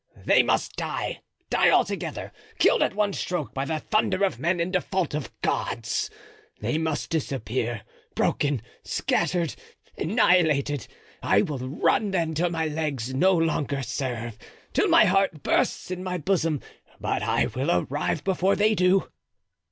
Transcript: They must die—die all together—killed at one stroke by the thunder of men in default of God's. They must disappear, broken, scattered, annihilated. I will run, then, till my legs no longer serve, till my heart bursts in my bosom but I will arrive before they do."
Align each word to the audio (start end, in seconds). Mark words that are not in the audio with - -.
They 0.25 0.41
must 0.41 0.77
die—die 0.77 1.69
all 1.69 1.85
together—killed 1.85 2.81
at 2.81 2.95
one 2.95 3.13
stroke 3.13 3.53
by 3.53 3.65
the 3.65 3.77
thunder 3.77 4.23
of 4.23 4.39
men 4.39 4.59
in 4.59 4.71
default 4.71 5.13
of 5.13 5.31
God's. 5.43 6.09
They 6.59 6.79
must 6.79 7.11
disappear, 7.11 7.83
broken, 8.15 8.63
scattered, 8.83 9.53
annihilated. 9.99 10.87
I 11.21 11.43
will 11.43 11.59
run, 11.59 12.09
then, 12.09 12.33
till 12.33 12.49
my 12.49 12.65
legs 12.65 13.13
no 13.13 13.33
longer 13.37 13.83
serve, 13.83 14.39
till 14.73 14.87
my 14.87 15.05
heart 15.05 15.43
bursts 15.43 15.91
in 15.91 16.01
my 16.03 16.17
bosom 16.17 16.61
but 16.99 17.21
I 17.21 17.45
will 17.45 17.69
arrive 17.69 18.23
before 18.23 18.55
they 18.55 18.73
do." 18.73 19.05